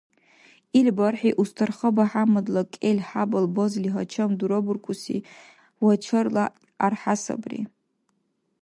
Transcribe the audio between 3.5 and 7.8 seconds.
базли гьачам дурабуркӀуси вачарла архӀя сабри.